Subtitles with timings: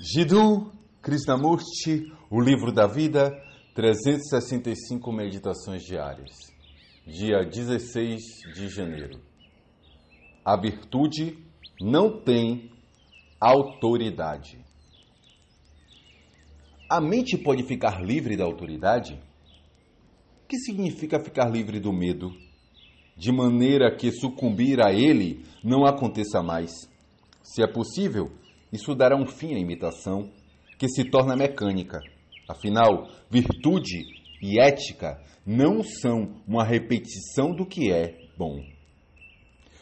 [0.00, 0.70] Jiddu
[1.02, 3.36] Krishnamurti, O Livro da Vida,
[3.74, 6.36] 365 Meditações Diárias.
[7.04, 8.22] Dia 16
[8.54, 9.20] de janeiro.
[10.44, 11.36] A virtude
[11.80, 12.70] não tem
[13.40, 14.64] autoridade.
[16.88, 19.20] A mente pode ficar livre da autoridade?
[20.44, 22.30] O que significa ficar livre do medo?
[23.16, 26.70] De maneira que sucumbir a ele não aconteça mais.
[27.42, 28.30] Se é possível,
[28.72, 30.30] isso dará um fim à imitação,
[30.78, 32.00] que se torna mecânica.
[32.48, 34.04] Afinal, virtude
[34.40, 38.62] e ética não são uma repetição do que é bom.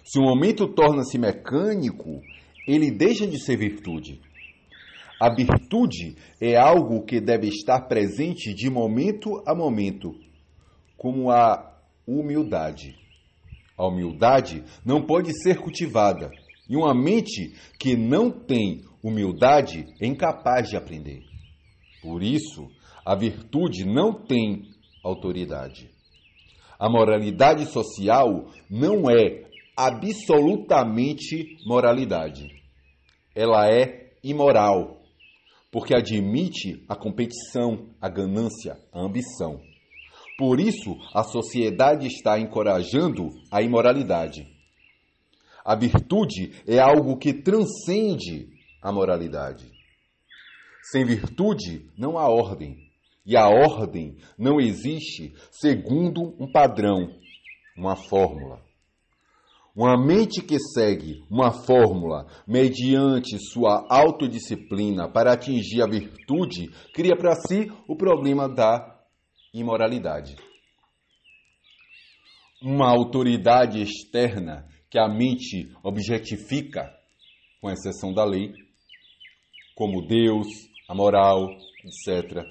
[0.04, 2.22] Se o momento torna-se mecânico,
[2.66, 4.20] ele deixa de ser virtude.
[5.20, 10.14] A virtude é algo que deve estar presente de momento a momento,
[10.96, 11.74] como a
[12.06, 12.94] humildade.
[13.76, 16.30] A humildade não pode ser cultivada
[16.68, 21.22] e uma mente que não tem humildade é incapaz de aprender.
[22.02, 22.68] Por isso,
[23.04, 24.62] a virtude não tem
[25.04, 25.90] autoridade.
[26.78, 29.44] A moralidade social não é
[29.76, 32.48] absolutamente moralidade.
[33.34, 35.02] Ela é imoral,
[35.70, 39.60] porque admite a competição, a ganância, a ambição.
[40.38, 44.55] Por isso, a sociedade está encorajando a imoralidade.
[45.66, 48.50] A virtude é algo que transcende
[48.80, 49.68] a moralidade.
[50.92, 52.88] Sem virtude não há ordem,
[53.26, 57.12] e a ordem não existe segundo um padrão,
[57.76, 58.62] uma fórmula.
[59.74, 67.34] Uma mente que segue uma fórmula mediante sua autodisciplina para atingir a virtude cria para
[67.34, 69.00] si o problema da
[69.52, 70.36] imoralidade.
[72.62, 74.64] Uma autoridade externa
[74.96, 76.90] que a mente objetifica,
[77.60, 78.54] com exceção da lei,
[79.74, 80.46] como Deus,
[80.88, 81.50] a moral,
[81.84, 82.42] etc.,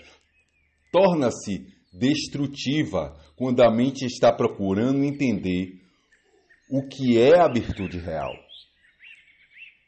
[0.92, 5.82] torna-se destrutiva quando a mente está procurando entender
[6.70, 8.32] o que é a virtude real.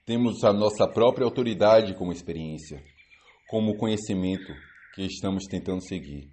[0.04, 2.84] Temos a nossa própria autoridade como experiência,
[3.48, 4.52] como conhecimento
[4.96, 6.28] que estamos tentando seguir.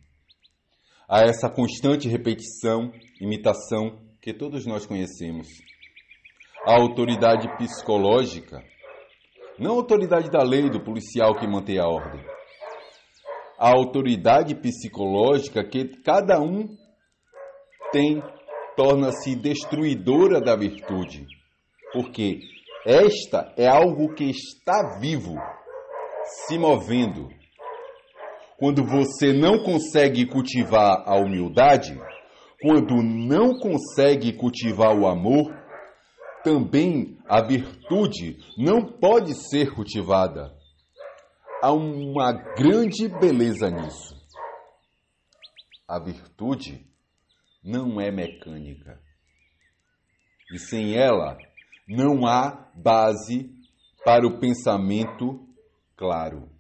[1.07, 2.91] Há essa constante repetição,
[3.21, 5.49] imitação que todos nós conhecemos
[6.67, 8.63] a autoridade psicológica,
[9.59, 12.25] não a autoridade da lei do policial que mantém a ordem.
[13.59, 16.67] A autoridade psicológica que cada um
[17.93, 18.23] tem
[18.77, 21.27] torna-se destruidora da virtude,
[21.93, 22.41] porque
[22.87, 25.35] esta é algo que está vivo,
[26.47, 27.29] se movendo.
[28.59, 32.01] Quando você não consegue cultivar a humildade,
[32.61, 35.64] quando não consegue cultivar o amor,
[36.45, 40.55] também a virtude não pode ser cultivada.
[41.63, 44.15] Há uma grande beleza nisso.
[45.89, 46.87] A virtude
[47.63, 49.01] não é mecânica.
[50.53, 51.39] E sem ela
[51.89, 53.51] não há base
[54.05, 55.49] para o pensamento
[55.97, 56.54] claro.